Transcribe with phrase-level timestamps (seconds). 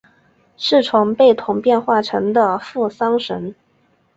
[0.57, 3.53] 是从贝桶变化成的付丧神。